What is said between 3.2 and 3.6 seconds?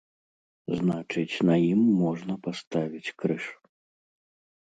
крыж.